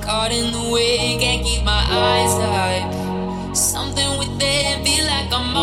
Caught 0.00 0.32
in 0.32 0.52
the 0.52 0.70
can't 1.20 1.44
keep 1.44 1.62
my 1.62 1.84
eyes 1.90 2.34
up. 2.40 3.54
Something 3.54 4.18
within 4.18 4.82
like 5.04 5.30
I'm. 5.30 5.54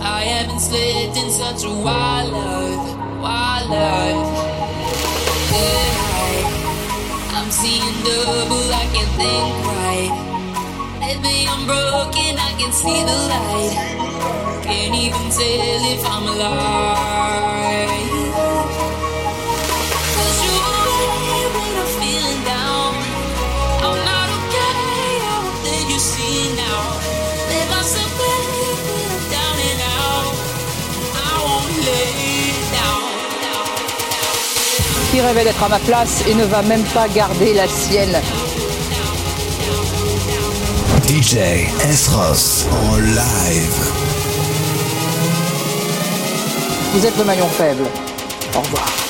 I 0.00 0.22
haven't 0.22 0.60
slept 0.60 1.18
in 1.18 1.30
such 1.30 1.64
a 1.64 1.74
while, 1.84 2.13
Qui 35.10 35.20
rêvait 35.20 35.44
d'être 35.44 35.62
à 35.62 35.68
ma 35.68 35.78
place 35.78 36.24
et 36.26 36.34
ne 36.34 36.44
va 36.44 36.62
même 36.62 36.82
pas 36.92 37.06
garder 37.08 37.54
la 37.54 37.68
sienne 37.68 38.20
DJ 41.06 41.68
Esros 41.86 42.66
en 42.70 42.96
live. 42.96 43.92
Vous 46.94 47.04
êtes 47.04 47.18
le 47.18 47.24
maillon 47.24 47.46
faible. 47.48 47.84
Au 48.56 48.60
revoir. 48.60 49.03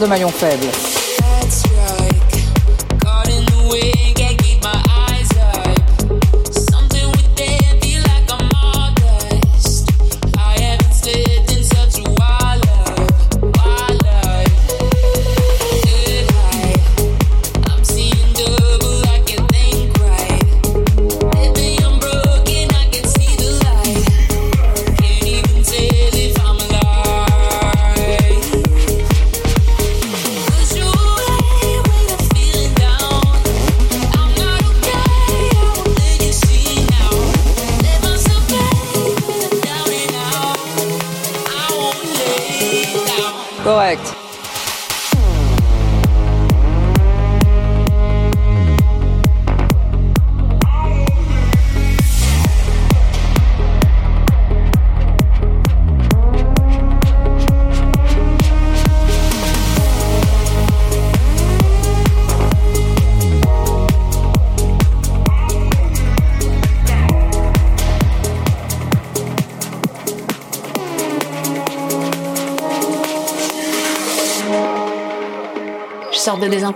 Le 0.00 0.06
maillon 0.06 0.28
faible. 0.28 1.09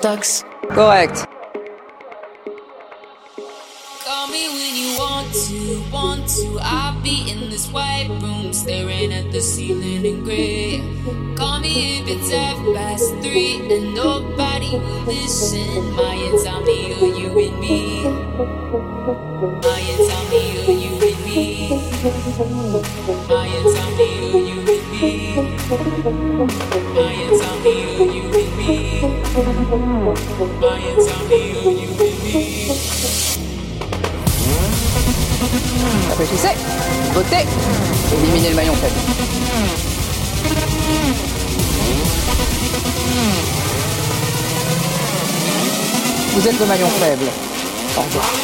Sors 0.02 0.42
de. 0.42 0.74
Correct. 0.74 1.26
Call 4.04 4.28
me 4.28 4.48
when 4.48 4.74
you 4.74 4.98
want 4.98 5.32
to, 5.32 5.82
want 5.92 6.28
to. 6.28 6.58
I'll 6.60 7.00
be 7.02 7.30
in 7.30 7.50
this 7.50 7.68
white 7.70 8.08
room 8.22 8.52
staring 8.52 9.12
at 9.12 9.30
the 9.32 9.40
ceiling 9.40 10.04
in 10.04 10.24
gray. 10.24 10.82
Call 11.36 11.60
me 11.60 12.00
if 12.00 12.08
it's 12.08 12.30
half 12.32 12.56
past 12.74 13.14
three 13.22 13.60
and 13.70 13.94
nobody 13.94 14.78
will 14.78 15.04
listen. 15.04 15.92
My 15.96 16.14
insomnia, 16.14 16.96
you 16.98 17.38
and 17.38 17.60
me. 17.60 18.04
mają 46.74 46.88
problem. 46.88 47.30
Au 47.96 48.02
revoir. 48.02 48.43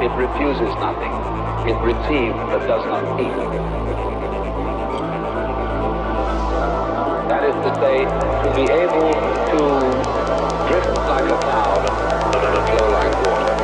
It 0.00 0.12
refuses 0.14 0.74
nothing. 0.76 1.12
It 1.68 1.76
receives 1.82 2.38
but 2.50 2.66
does 2.66 2.84
not 2.86 3.20
eat. 3.20 3.34
That 7.28 7.42
is 7.44 7.54
to 7.66 7.70
say, 7.80 8.04
to 8.04 8.48
be 8.54 8.70
able 8.70 9.12
to 9.50 9.58
drift 10.68 10.98
like 11.08 11.24
a 11.24 11.38
cloud 11.42 11.82
and 12.54 12.78
flow 12.78 12.90
like 12.92 13.26
water. 13.26 13.57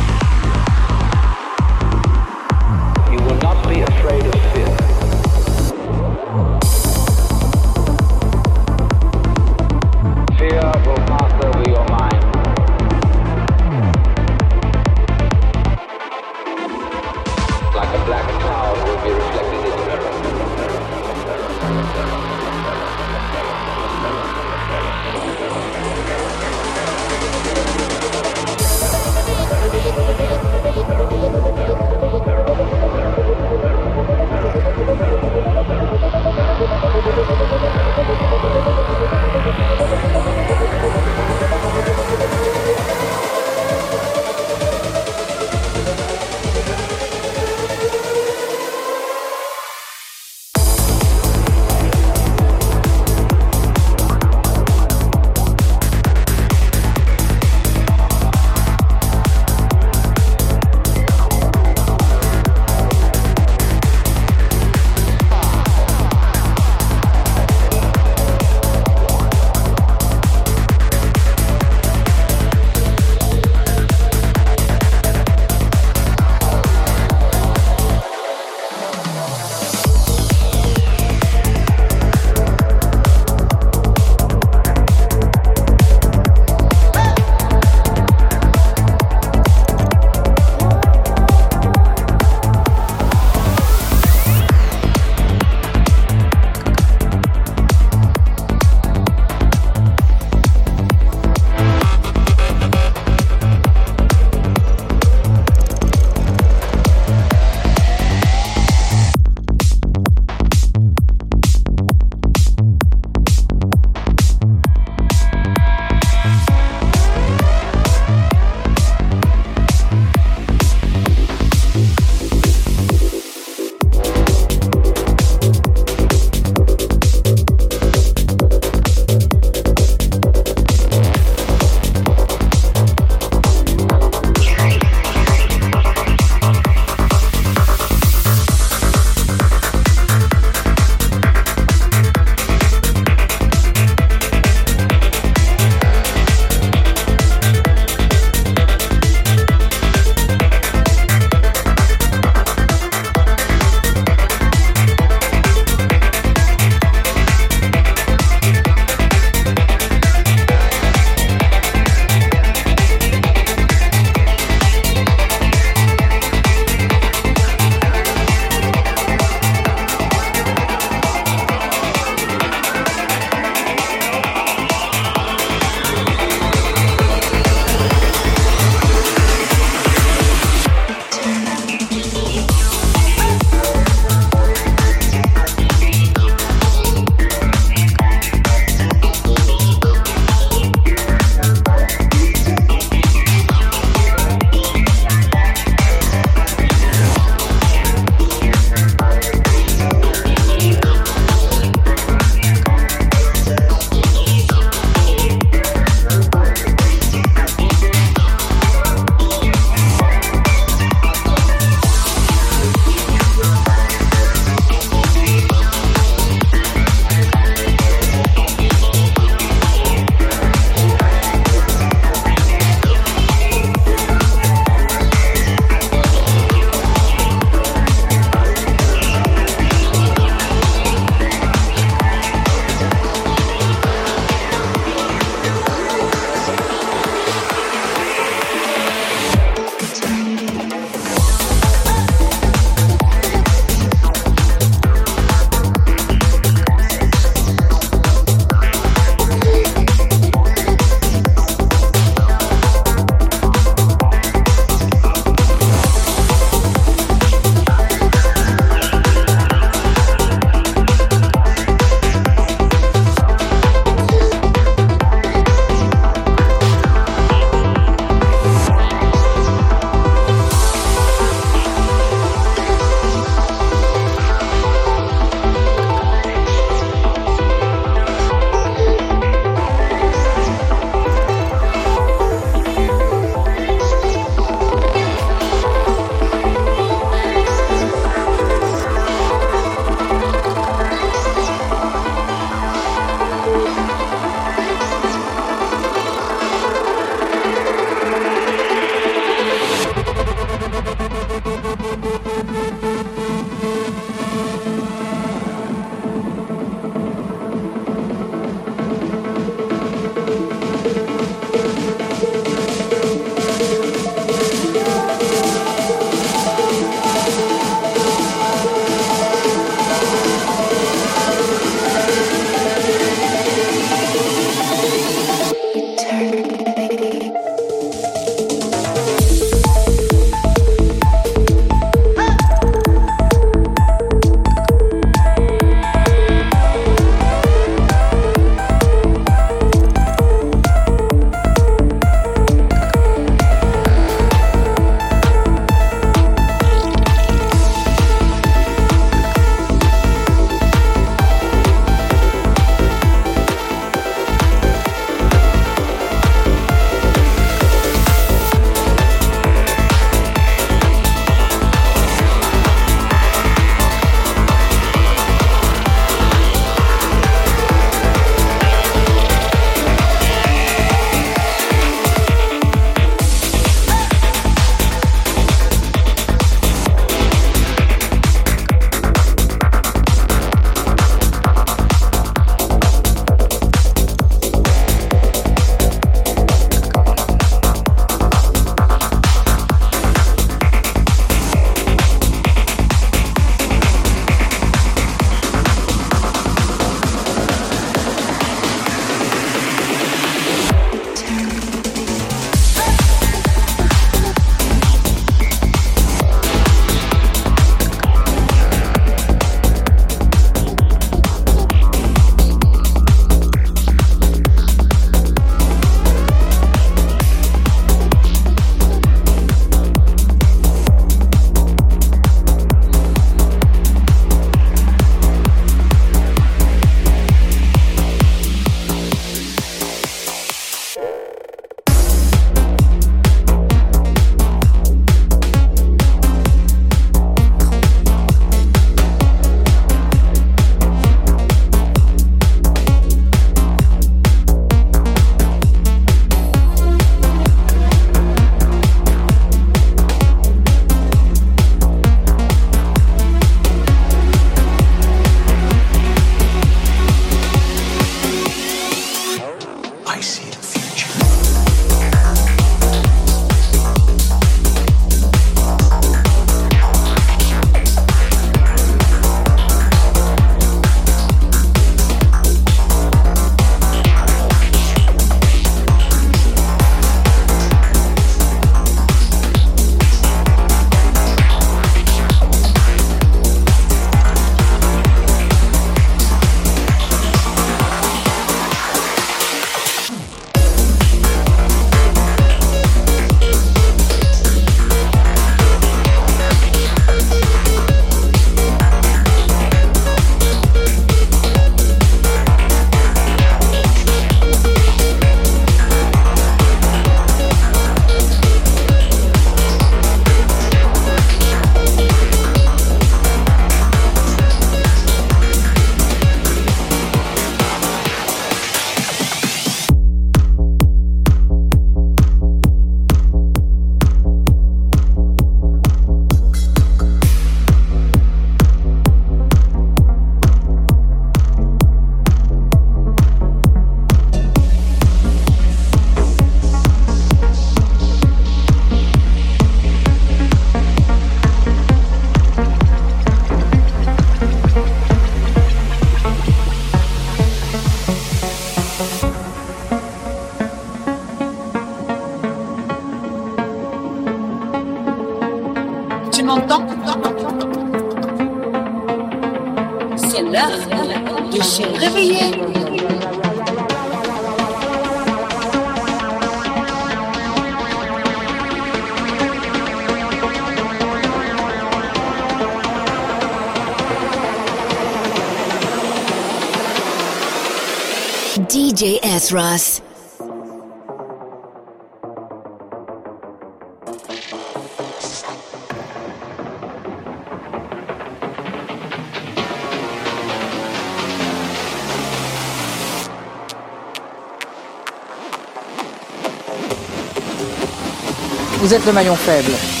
Vous 598.79 598.93
êtes 598.93 599.05
le 599.05 599.11
maillon 599.11 599.35
faible. 599.35 600.00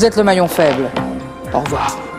Vous 0.00 0.06
êtes 0.06 0.16
le 0.16 0.24
maillon 0.24 0.48
faible. 0.48 0.88
Au 1.52 1.60
revoir. 1.60 2.09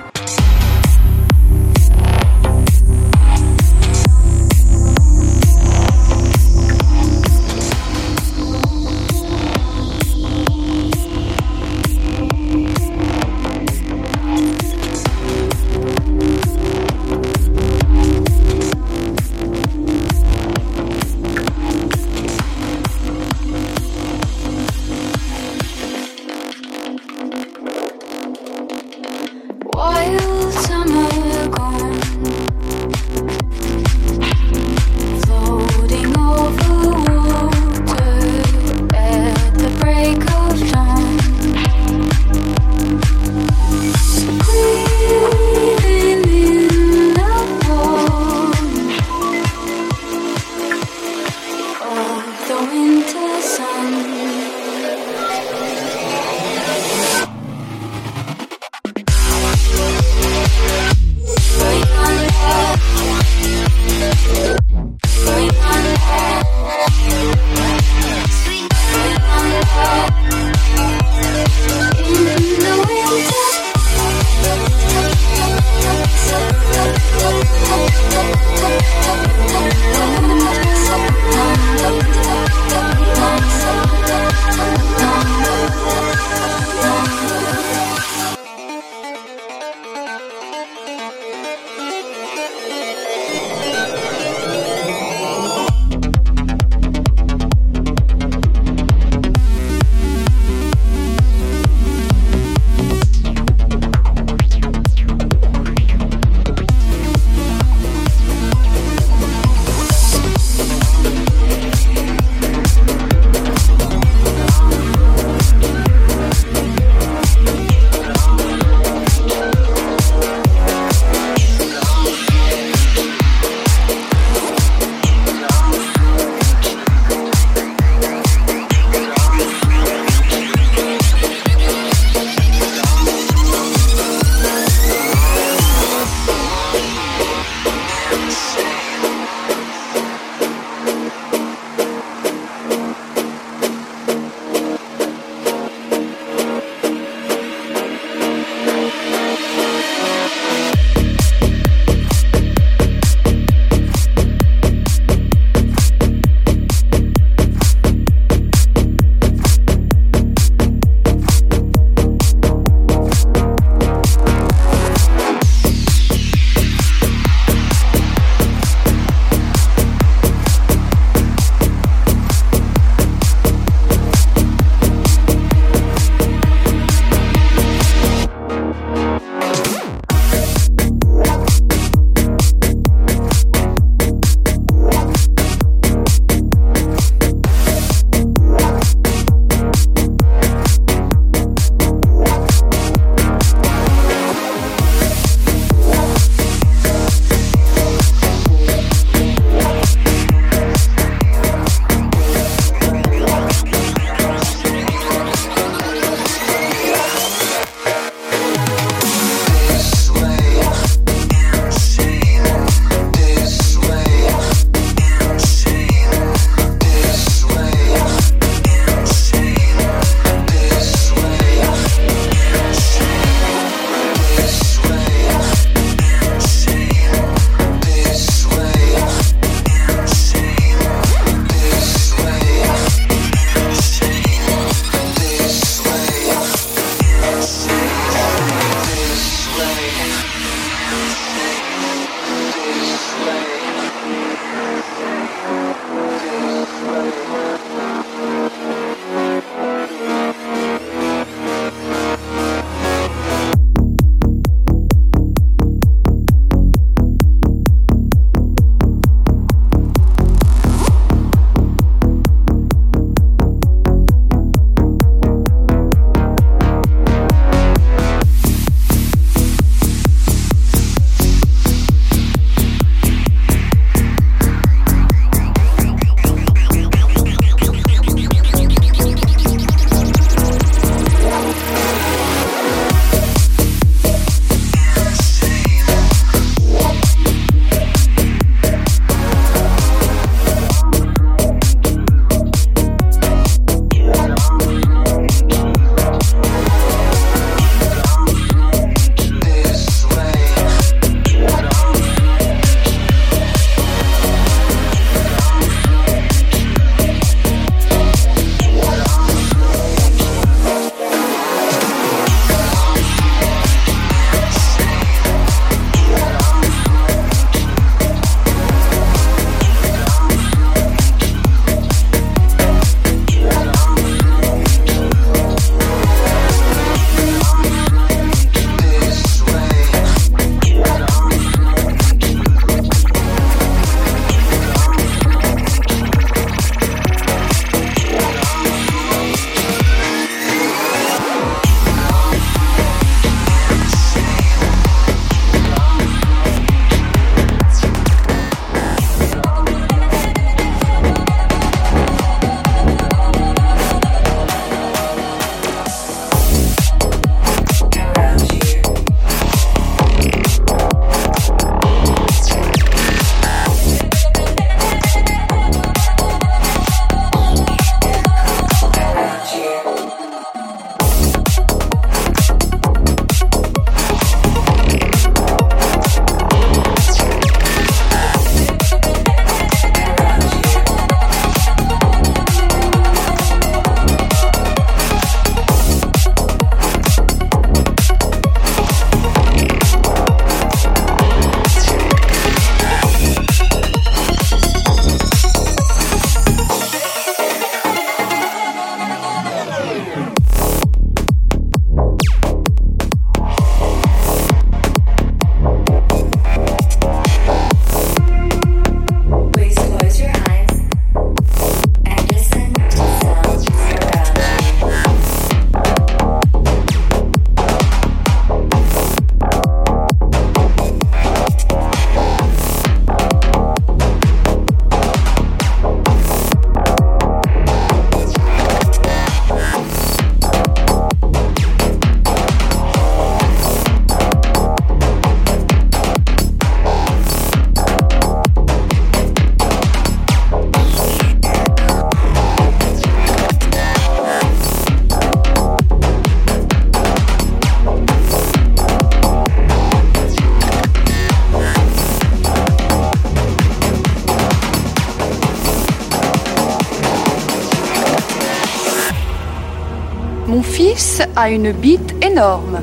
A 461.36 461.50
une 461.50 461.72
bite 461.72 462.16
énorme. 462.24 462.80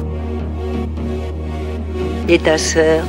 Et 2.28 2.39
ta 2.39 2.59
sœur? 2.59 3.05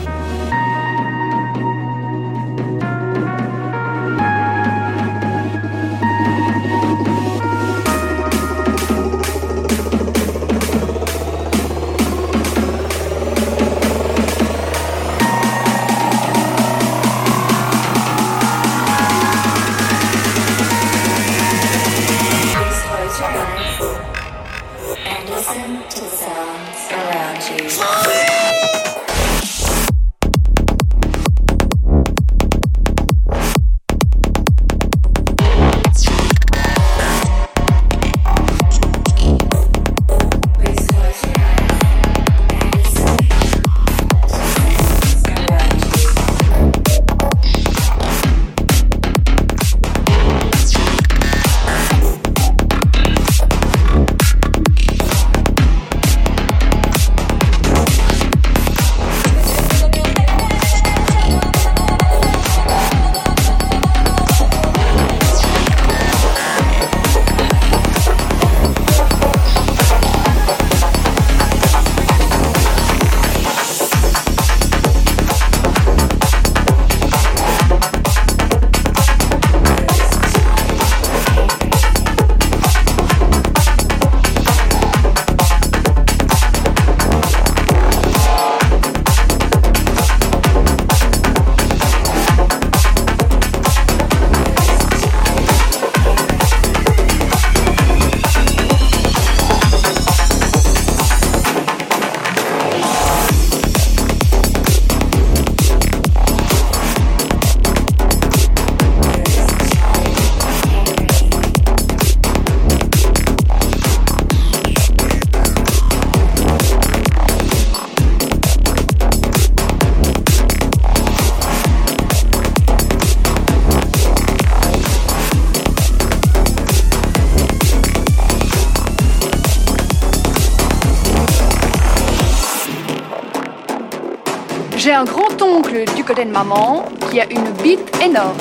De 136.26 136.32
maman 136.32 136.86
qui 137.10 137.22
a 137.22 137.26
une 137.30 137.50
bite 137.64 137.90
énorme. 138.04 138.36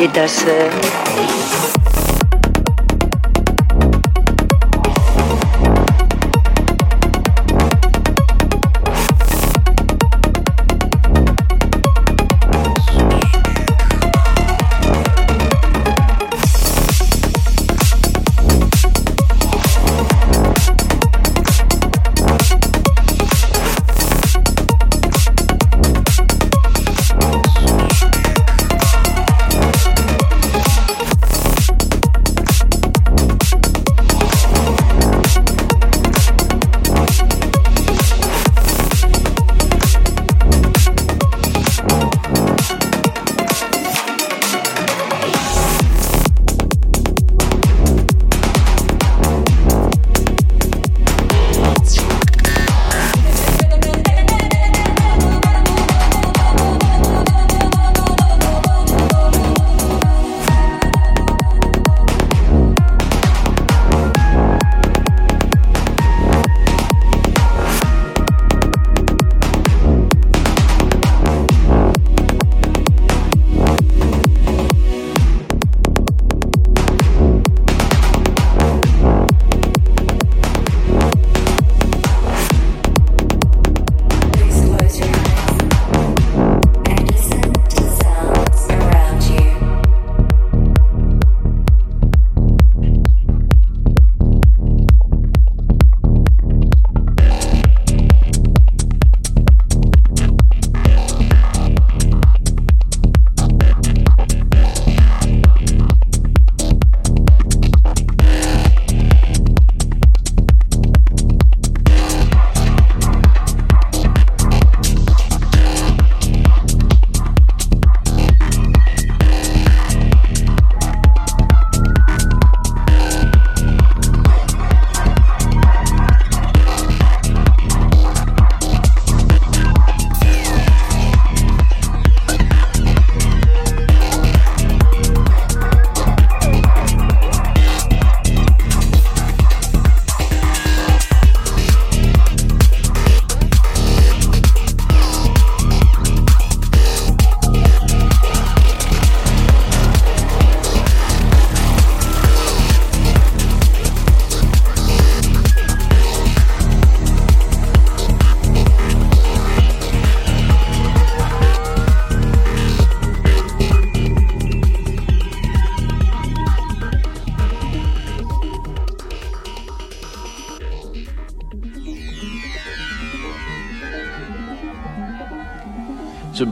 Et 0.00 0.08
ta 0.08 0.26
sœur? 0.28 0.70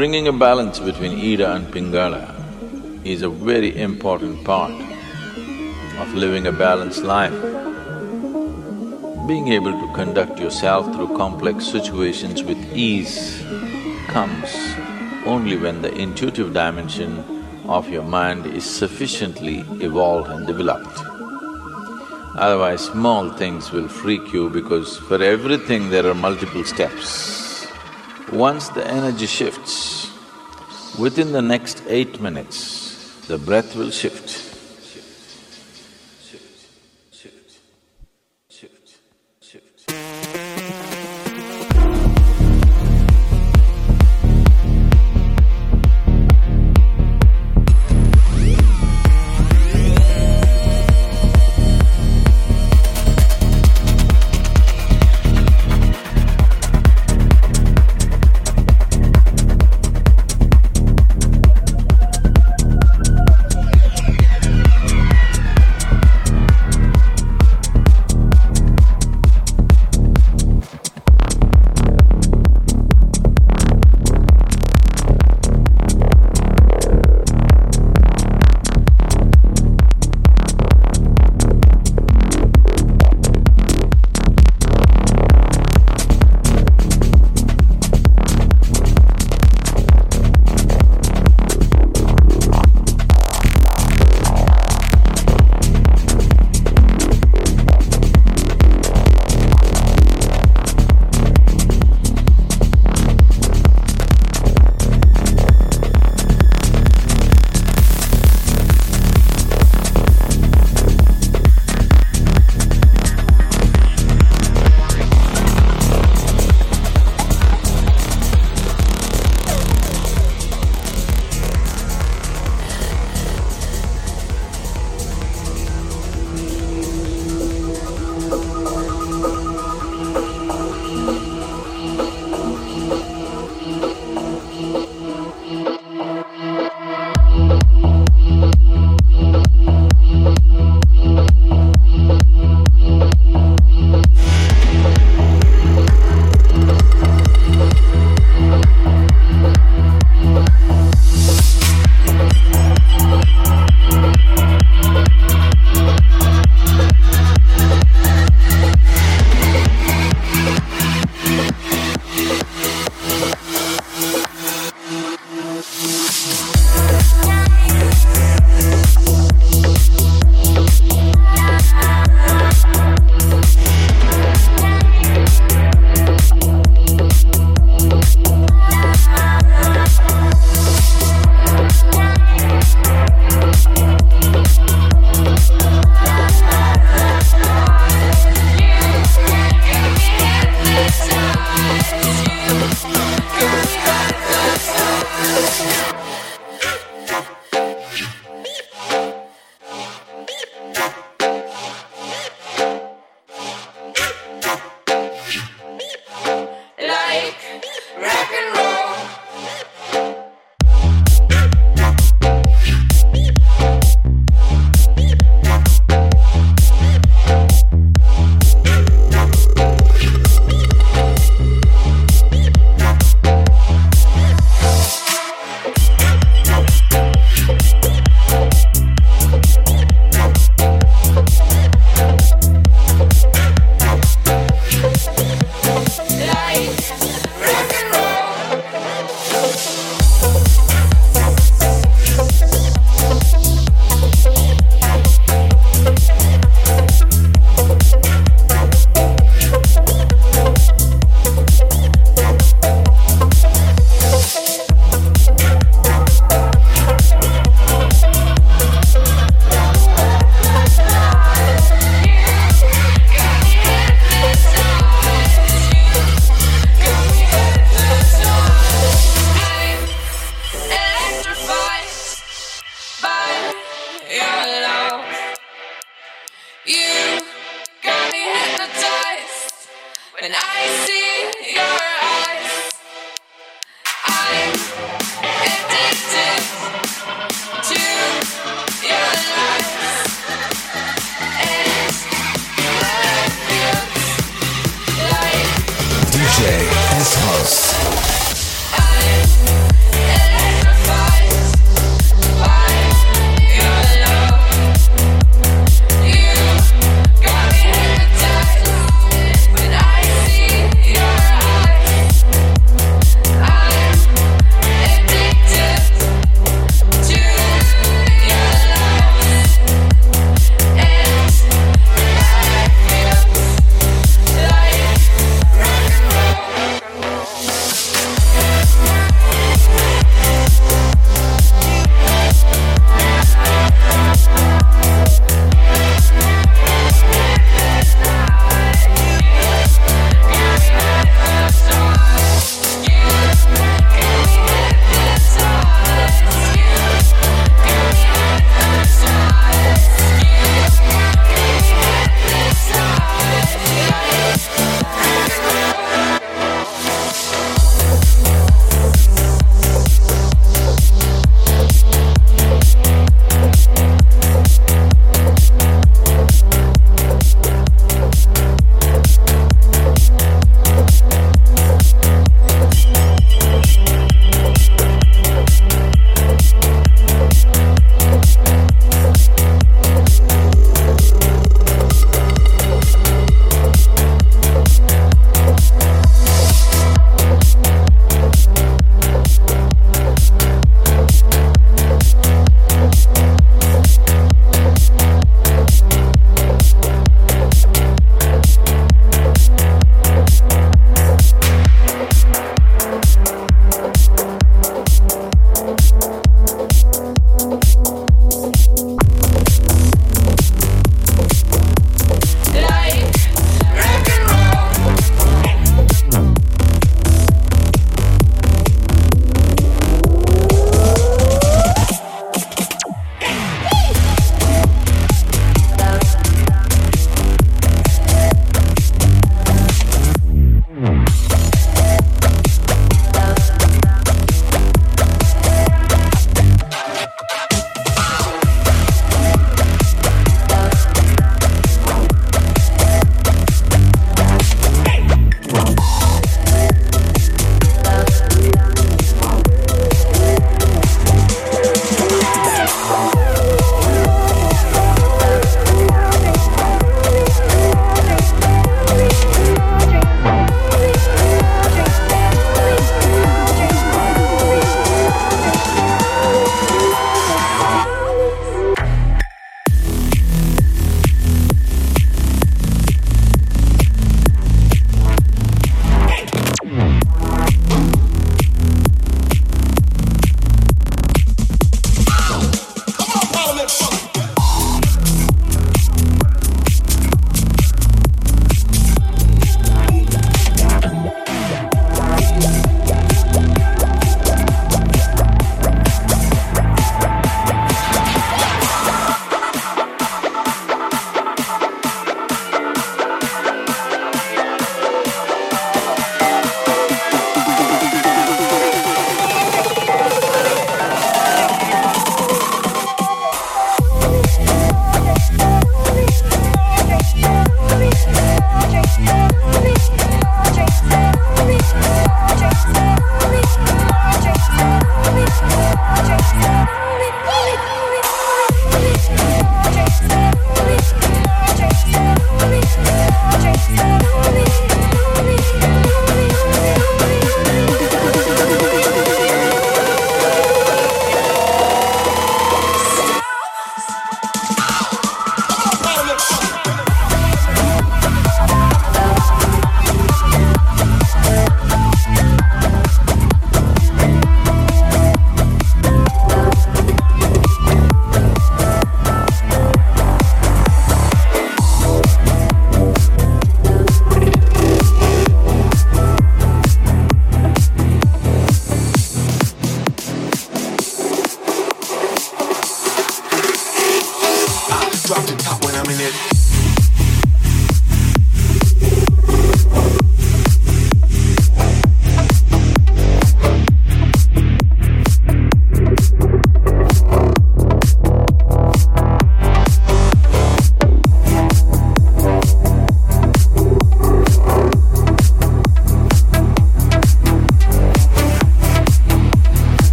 Bringing 0.00 0.28
a 0.28 0.32
balance 0.32 0.78
between 0.78 1.12
Ida 1.30 1.56
and 1.56 1.66
Pingala 1.66 2.24
is 3.04 3.20
a 3.20 3.28
very 3.28 3.78
important 3.78 4.42
part 4.46 4.72
of 6.02 6.14
living 6.14 6.46
a 6.46 6.52
balanced 6.52 7.02
life. 7.02 7.38
Being 9.28 9.48
able 9.48 9.72
to 9.72 9.92
conduct 9.92 10.38
yourself 10.40 10.86
through 10.94 11.14
complex 11.18 11.66
situations 11.66 12.42
with 12.42 12.56
ease 12.74 13.44
comes 14.08 14.48
only 15.26 15.58
when 15.58 15.82
the 15.82 15.92
intuitive 15.92 16.54
dimension 16.54 17.22
of 17.68 17.90
your 17.90 18.04
mind 18.04 18.46
is 18.46 18.64
sufficiently 18.64 19.58
evolved 19.86 20.30
and 20.30 20.46
developed. 20.46 20.98
Otherwise, 22.46 22.86
small 22.86 23.28
things 23.28 23.70
will 23.70 23.88
freak 24.02 24.32
you 24.32 24.48
because 24.48 24.96
for 24.96 25.22
everything 25.22 25.90
there 25.90 26.06
are 26.06 26.14
multiple 26.14 26.64
steps. 26.64 27.50
Once 28.32 28.68
the 28.68 28.86
energy 28.86 29.26
shifts, 29.26 29.89
within 31.00 31.32
the 31.32 31.40
next 31.40 31.82
eight 31.86 32.20
minutes, 32.20 33.26
the 33.26 33.38
breath 33.38 33.74
will 33.74 33.90
shift. 33.90 34.39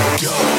go. 0.00 0.49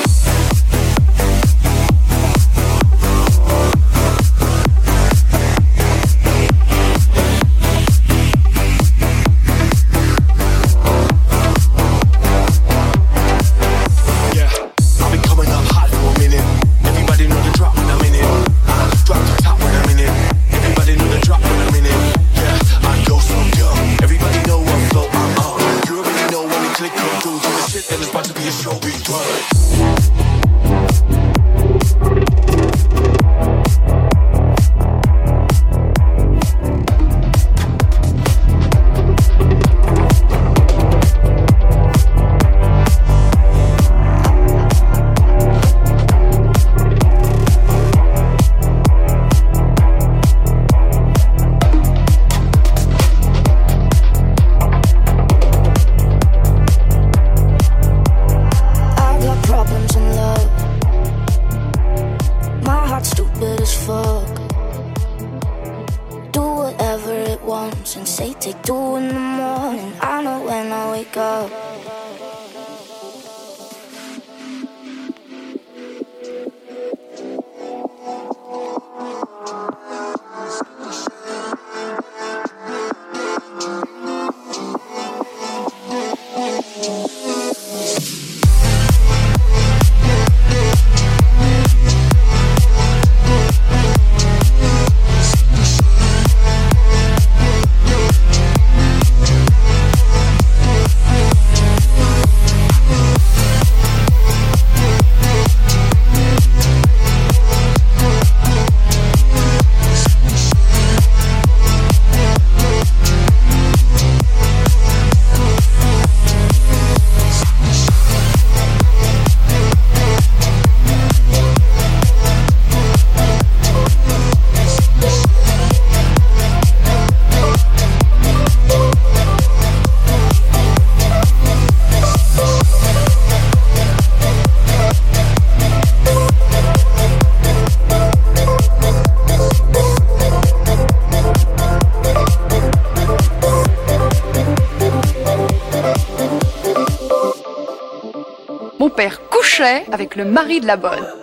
avec 149.92 150.16
le 150.16 150.26
mari 150.26 150.62
de 150.62 150.68
la 150.68 150.78
bonne. 150.78 151.21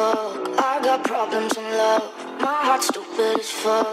fuck. 0.00 0.60
I 0.72 0.80
got 0.82 1.04
problems 1.04 1.52
in 1.56 1.64
love. 1.82 2.04
My 2.40 2.58
heart's 2.66 2.88
stupid 2.88 3.40
as 3.40 3.50
fuck. 3.50 3.86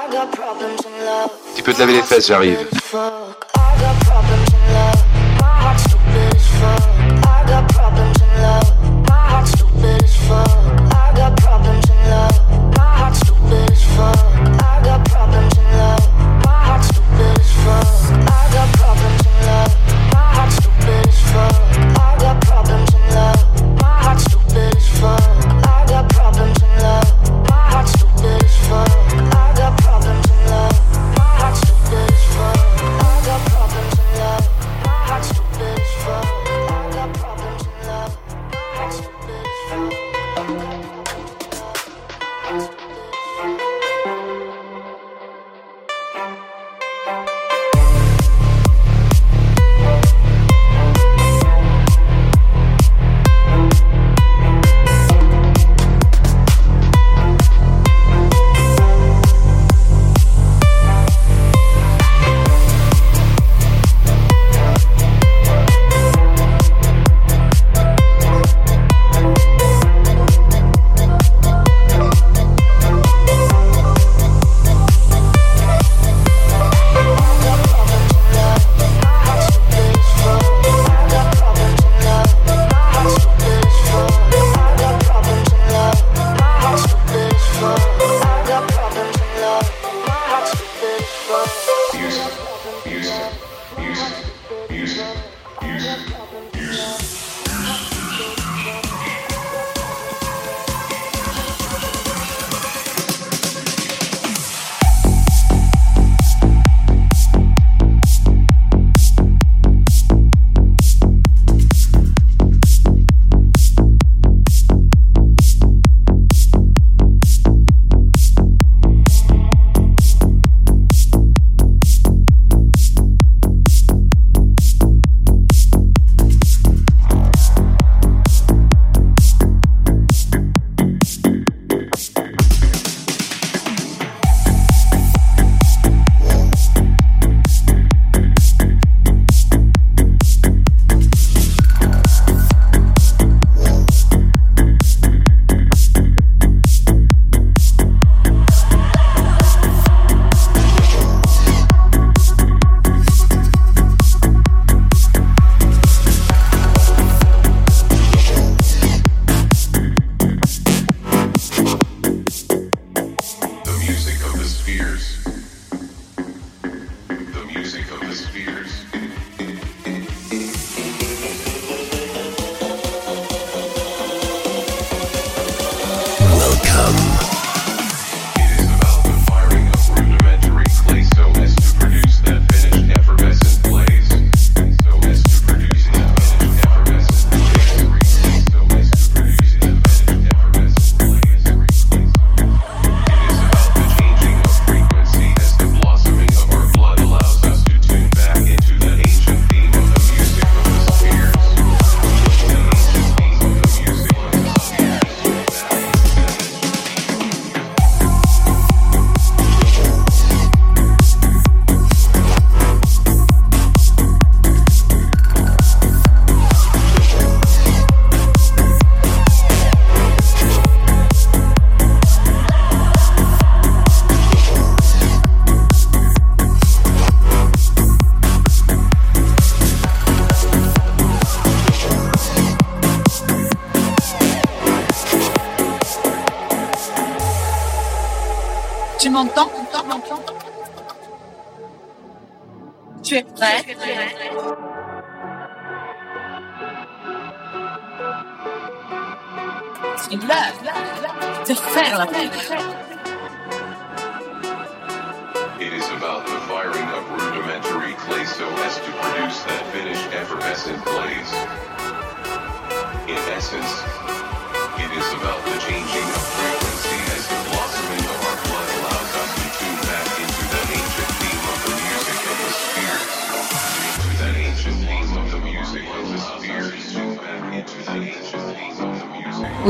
I 0.00 0.08
got 0.16 0.32
problems 0.32 0.80
in 0.88 0.94
love. 1.04 1.32
Tu 1.56 1.62
peux 1.62 1.74
te 1.74 1.80
laver 1.80 1.94
les 1.94 2.02
fesses, 2.02 2.26
j'arrive. 2.26 2.66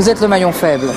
Vous 0.01 0.09
êtes 0.09 0.19
le 0.19 0.27
maillon 0.27 0.51
faible. 0.51 0.87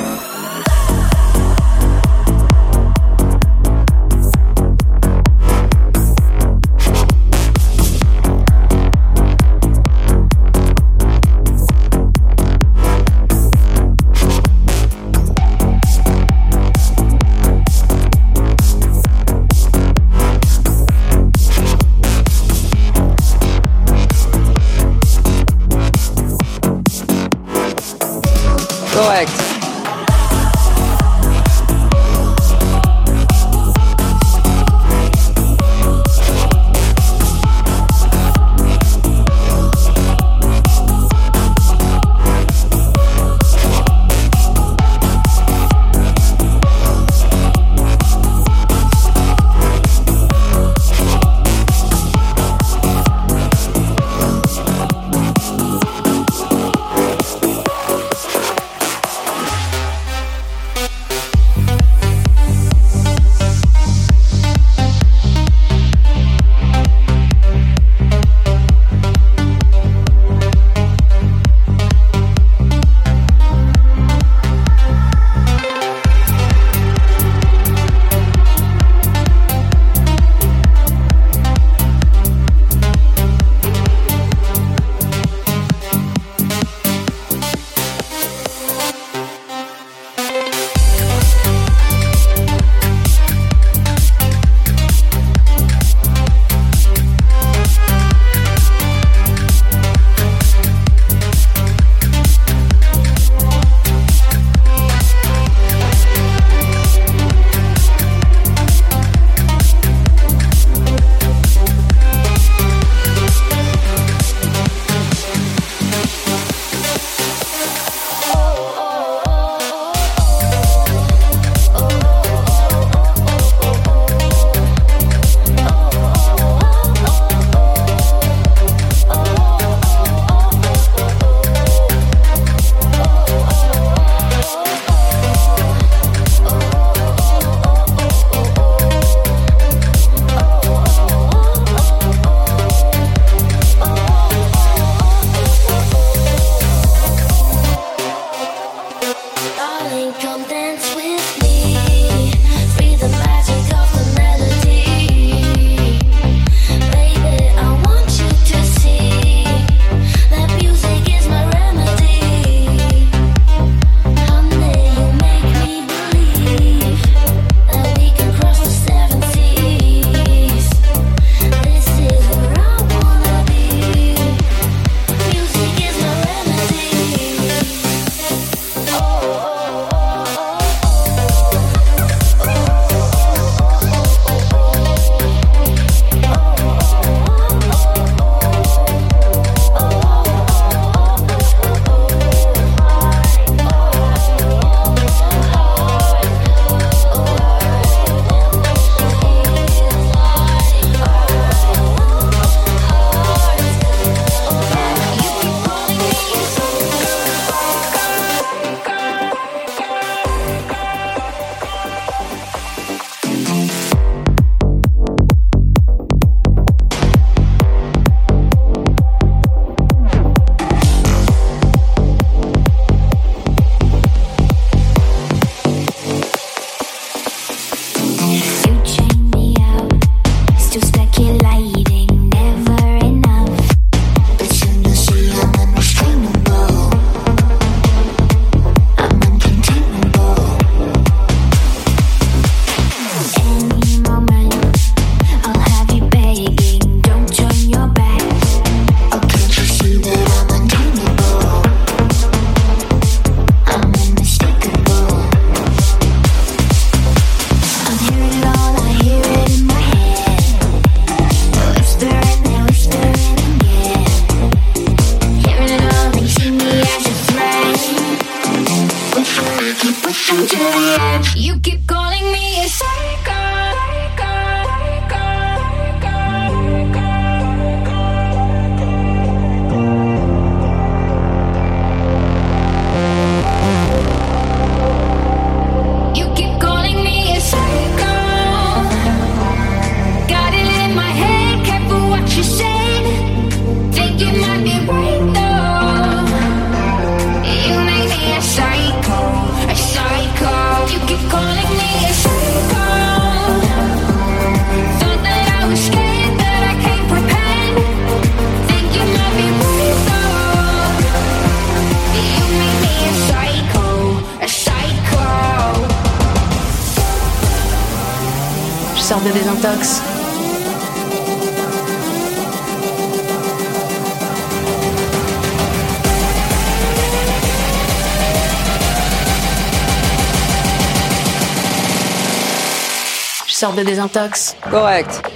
De 334.15 334.29
désintox. 334.29 335.34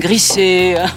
grosse. 0.00 0.90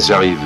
J'arrive. 0.00 0.43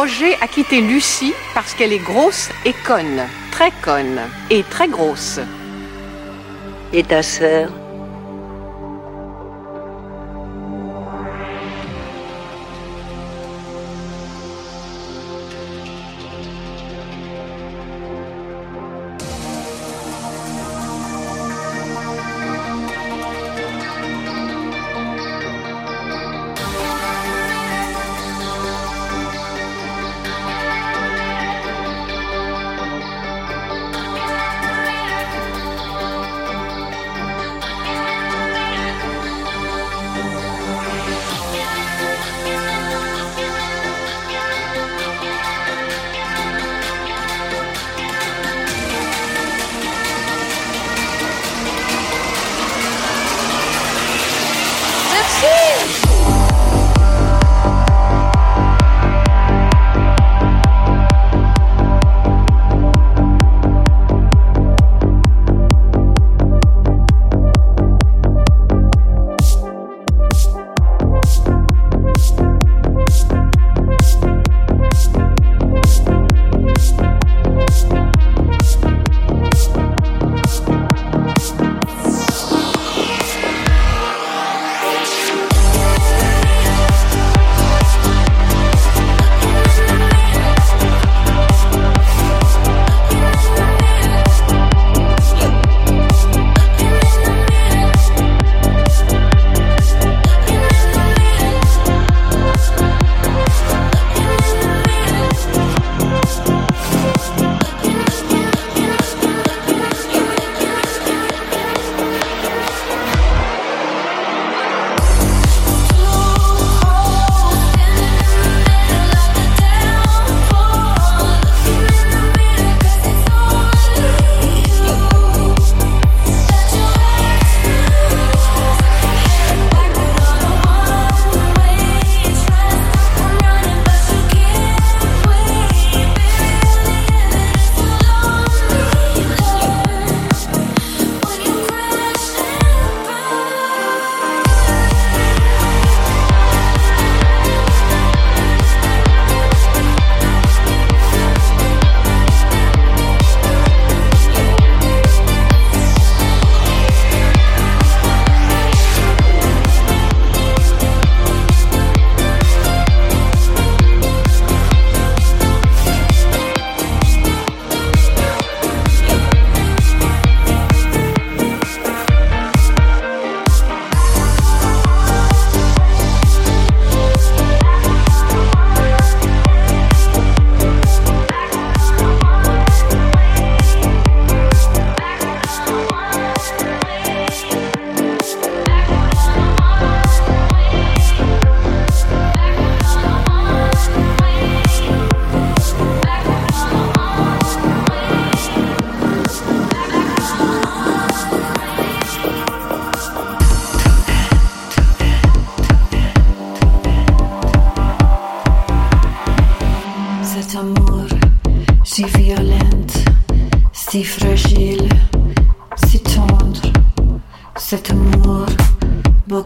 Roger 0.00 0.34
a 0.40 0.48
quitté 0.48 0.80
Lucie 0.80 1.34
parce 1.52 1.74
qu'elle 1.74 1.92
est 1.92 1.98
grosse 1.98 2.48
et 2.64 2.72
conne, 2.86 3.20
très 3.50 3.70
conne 3.82 4.18
et 4.48 4.62
très 4.62 4.88
grosse. 4.88 5.40
Et 6.94 7.04
ta 7.04 7.22
sœur? 7.22 7.70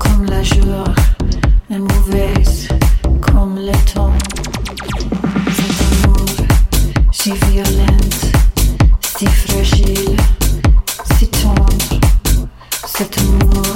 comme 0.05 0.25
la 0.27 0.43
jour 0.43 0.85
est 1.71 1.79
mauvaise 1.79 2.69
comme 3.21 3.57
le 3.57 3.73
temps. 3.93 4.13
Cet 5.57 6.07
amour 6.07 6.27
si 7.13 7.33
violente, 7.51 8.33
si 9.17 9.27
fragile, 9.27 10.17
si 11.17 11.29
tendre, 11.29 12.01
cet 12.87 13.19
amour. 13.19 13.74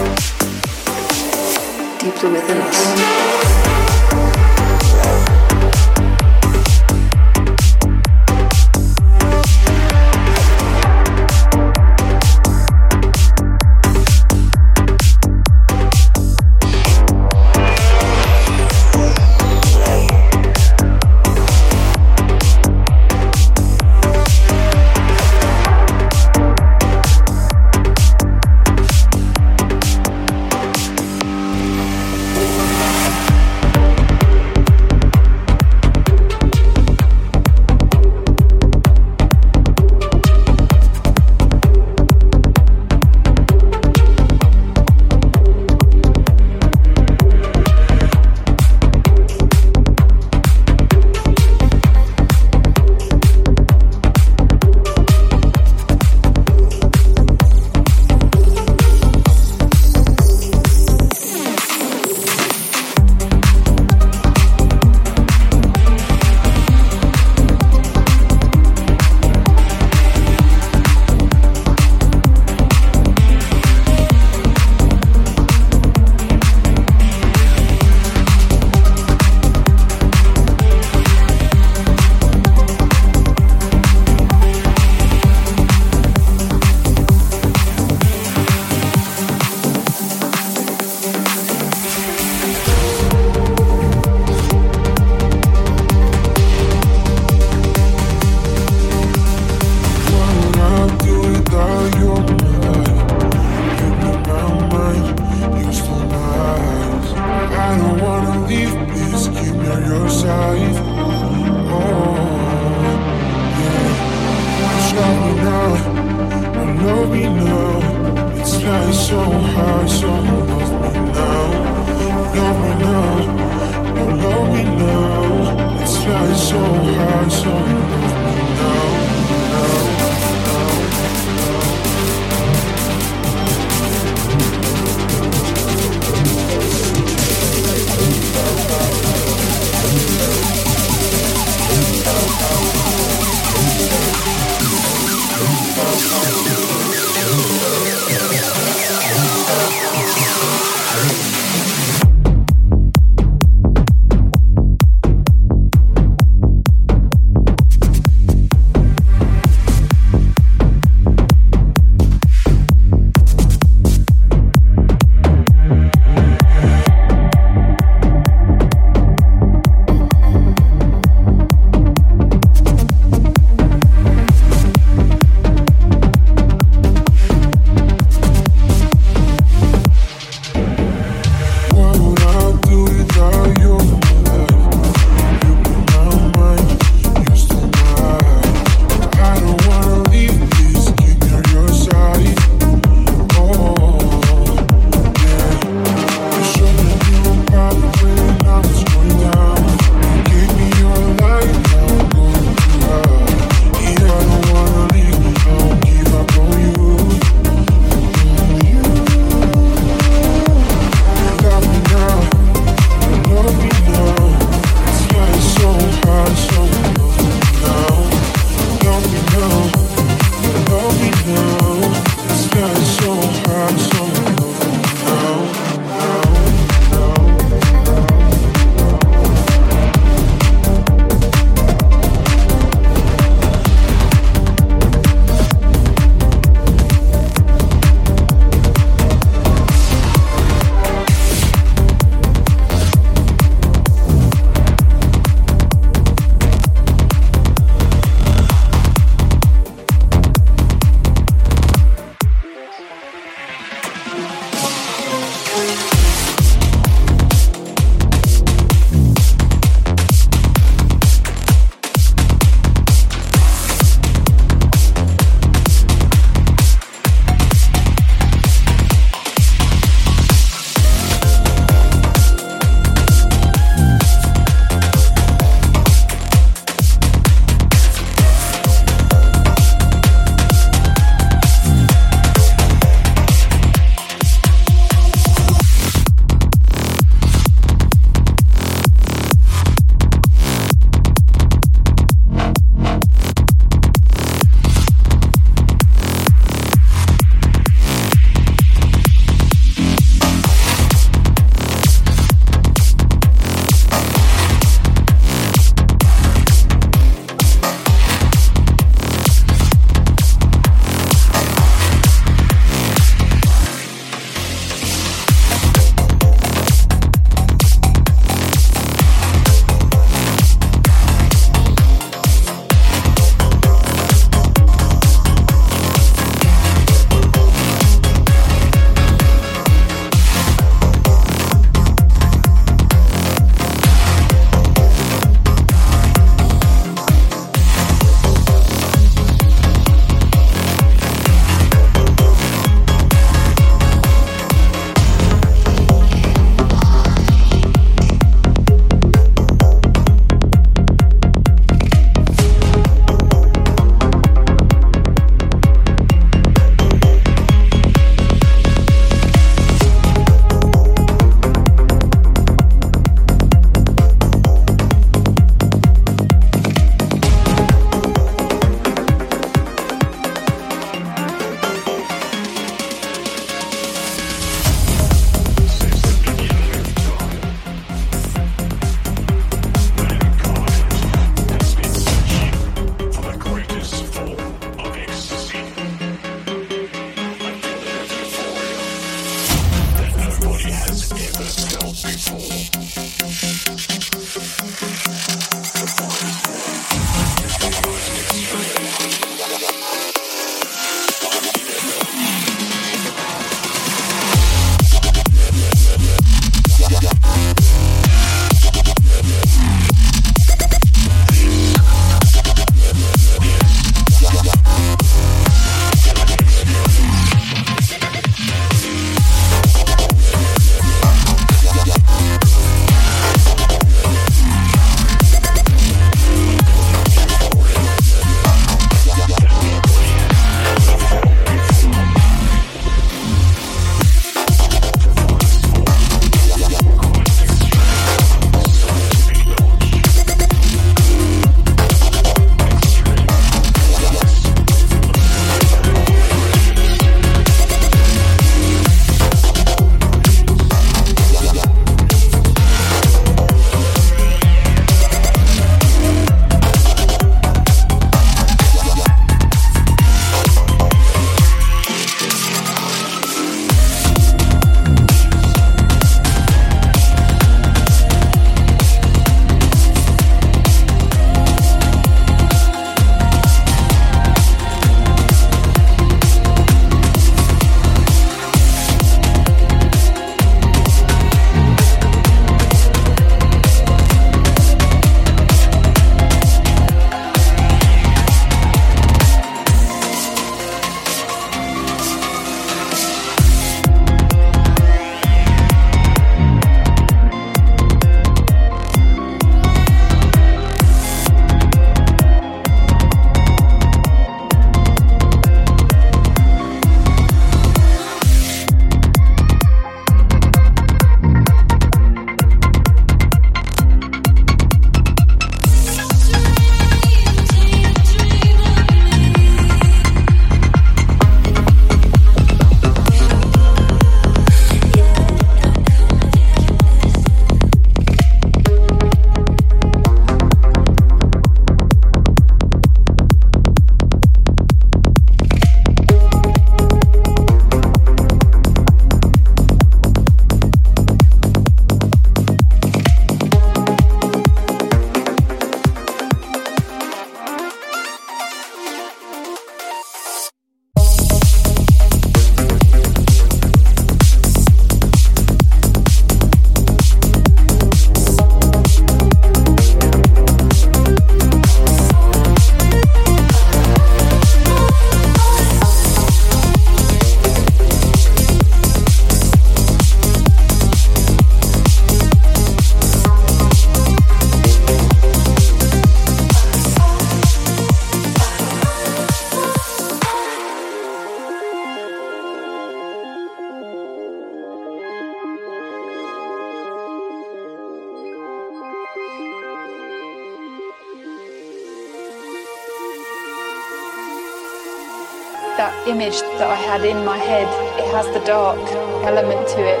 Image 596.30 596.42
that 596.58 596.70
I 596.70 596.74
had 596.74 597.04
in 597.04 597.24
my 597.24 597.38
head. 597.38 597.66
It 597.98 598.06
has 598.14 598.26
the 598.26 598.44
dark 598.44 598.78
element 599.24 599.66
to 599.68 599.80
it, 599.80 600.00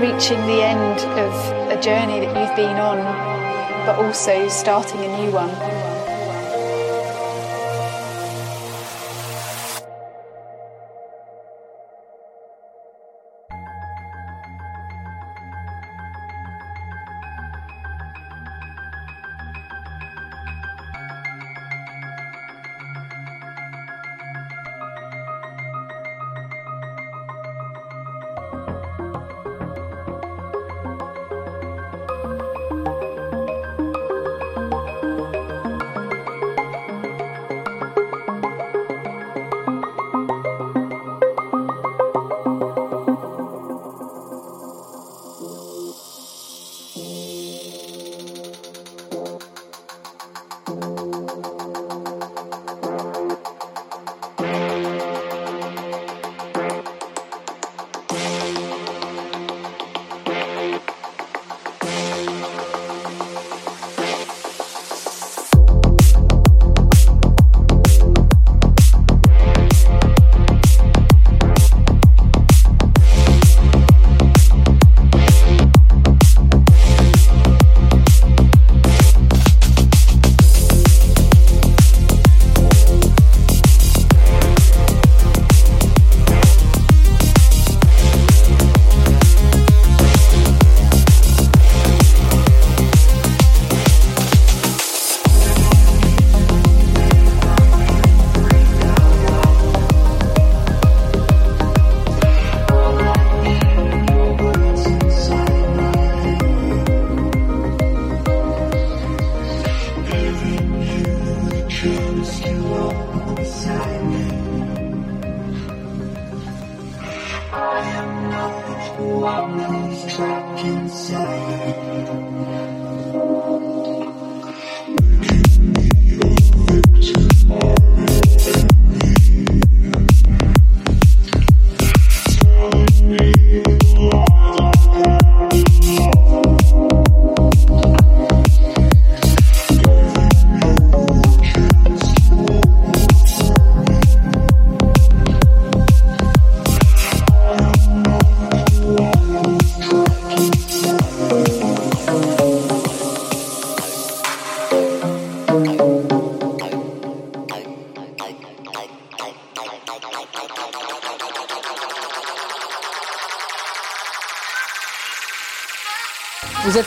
reaching 0.00 0.40
the 0.46 0.62
end 0.62 1.00
of 1.18 1.32
a 1.70 1.80
journey 1.80 2.20
that 2.20 2.36
you've 2.36 2.56
been 2.56 2.78
on, 2.78 2.98
but 3.86 3.98
also 3.98 4.48
starting 4.48 5.00
a 5.04 5.18
new 5.18 5.30
one. 5.30 5.87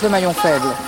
Le 0.01 0.09
maillon 0.09 0.33
faible. 0.33 0.80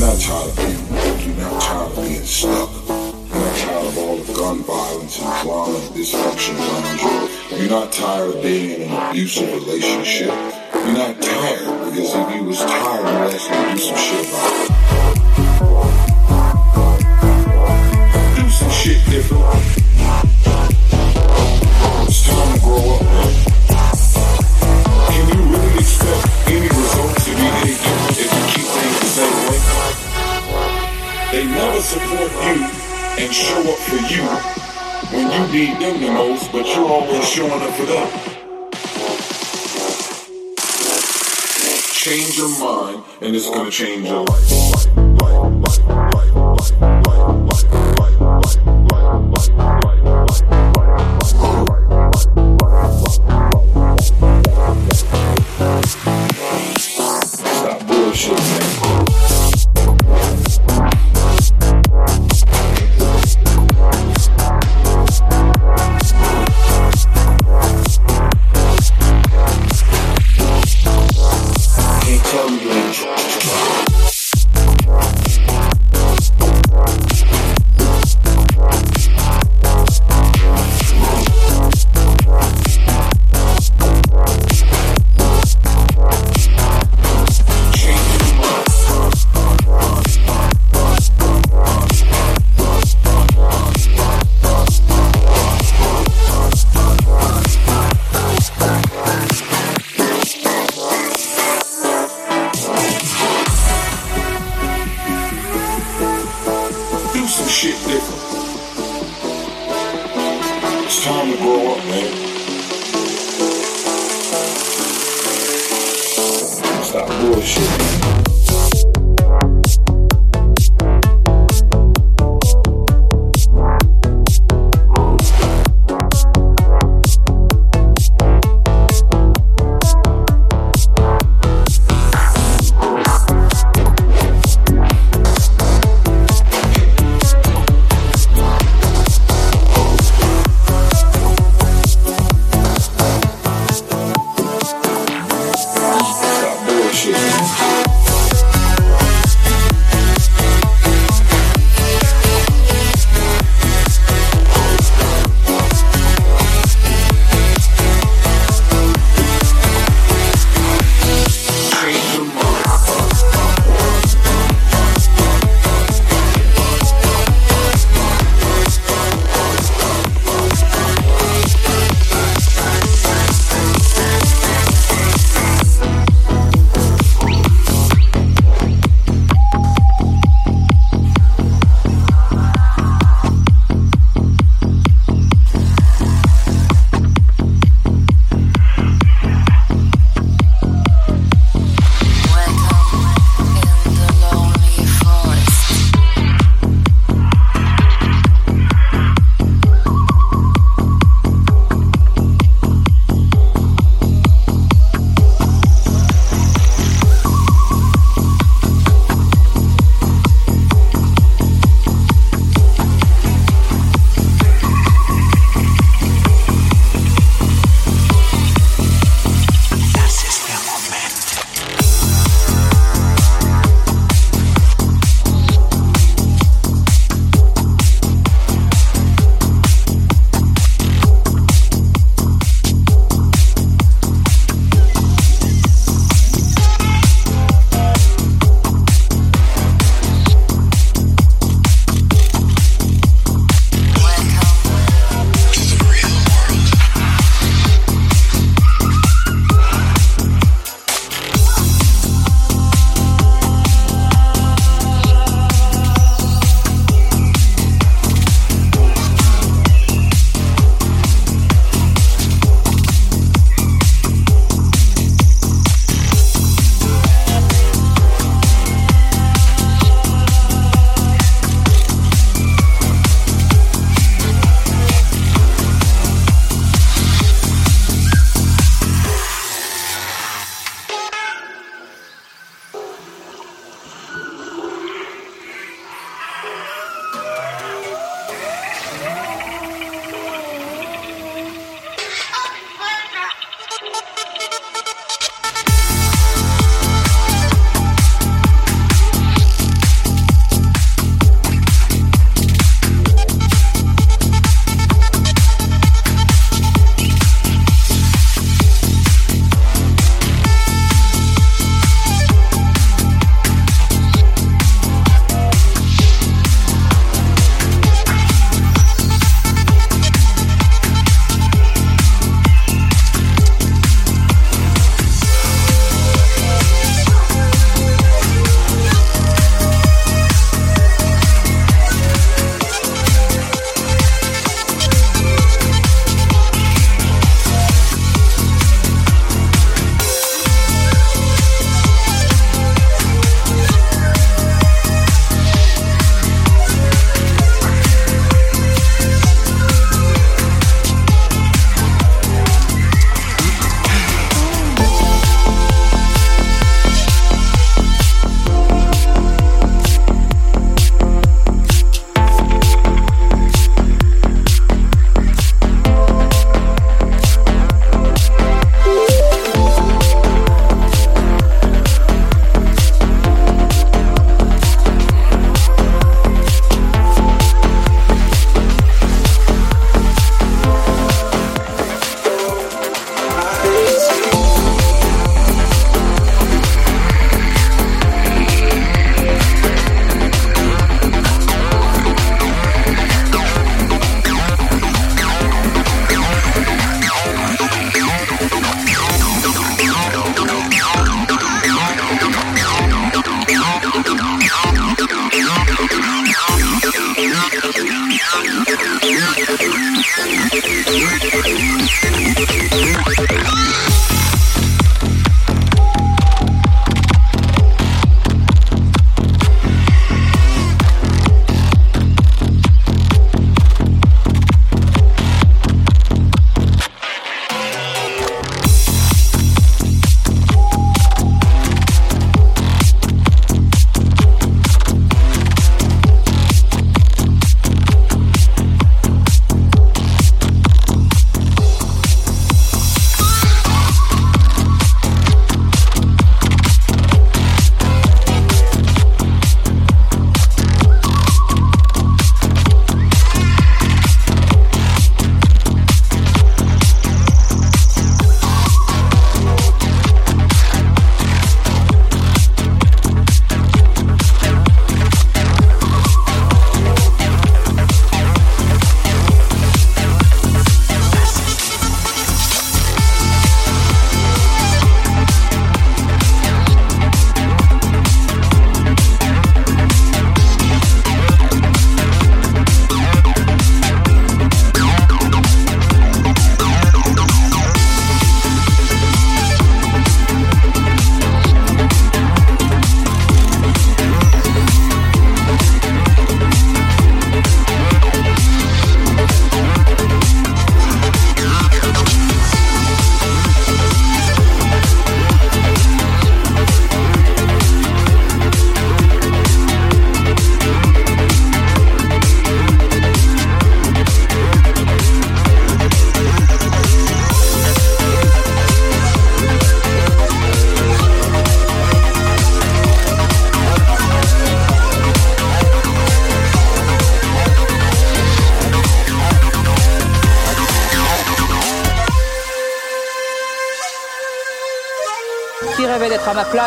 You're 0.00 0.08
not 0.08 0.18
tired 0.18 0.48
of 0.48 0.56
being 0.56 0.86
broke. 0.88 1.26
You're 1.26 1.36
not 1.36 1.60
tired 1.60 1.90
of 1.90 1.96
being 1.96 2.24
stuck. 2.24 2.70
You're 2.88 3.36
not 3.36 3.56
tired 3.58 3.86
of 3.86 3.98
all 3.98 4.16
the 4.16 4.32
gun 4.32 4.62
violence 4.64 5.20
and 5.20 5.42
drama 5.42 5.76
and 5.76 5.94
dysfunction 5.94 6.56
around 6.56 7.00
you. 7.04 7.28
You 7.50 7.62
You're 7.64 7.70
not 7.70 7.92
tired 7.92 8.34
of 8.34 8.42
being 8.42 8.80
in 8.80 8.88
an 8.88 9.10
abusive 9.10 9.52
relationship. 9.52 10.32
You're 10.72 10.96
not 10.96 11.20
tired 11.20 11.92
because 11.92 12.14
if 12.16 12.34
you 12.34 12.44
was 12.44 12.60
tired, 12.60 13.04
you'd 13.04 13.28
actually 13.28 13.74
do 13.74 13.78
some 13.78 13.98
shit 14.00 14.24
about 14.24 14.52
it. 14.56 14.72
Do 18.36 18.48
some 18.48 18.70
shit 18.70 19.04
different. 19.04 19.44
It's 22.08 22.22
time 22.26 22.48
to 22.54 22.60
grow 22.64 22.96
up. 22.96 23.04
Can 25.12 25.24
you 25.28 25.40
really 25.44 25.76
expect 25.76 26.24
any 26.48 26.68
results 26.68 27.24
to 27.26 27.30
be 27.36 28.09
They 31.32 31.46
never 31.46 31.80
support 31.80 32.32
you 32.32 32.64
and 33.22 33.32
show 33.32 33.60
up 33.60 33.78
for 33.78 33.96
you 34.12 34.24
when 35.16 35.30
you 35.30 35.52
need 35.52 35.80
them 35.80 36.00
the 36.00 36.10
most, 36.10 36.50
but 36.50 36.66
you're 36.66 36.88
always 36.88 37.28
showing 37.28 37.52
up 37.52 37.72
for 37.74 37.86
them. 37.86 38.08
Change 41.94 42.36
your 42.36 42.48
mind, 42.58 43.04
and 43.20 43.36
it's 43.36 43.48
gonna 43.48 43.70
change 43.70 44.08
your 44.08 44.24
life. 44.24 44.99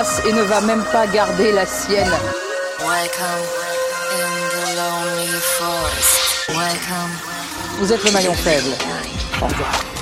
Place 0.04 0.22
et 0.28 0.34
ne 0.34 0.42
va 0.44 0.62
même 0.62 0.84
pas 0.92 1.08
garder 1.08 1.52
la 1.52 1.66
sienne. 1.66 2.12
Vous 7.80 7.94
êtes 7.94 8.04
le 8.04 8.12
maillon 8.12 8.34
faible. 8.34 8.70
Au 9.42 9.46
revoir. 9.46 9.93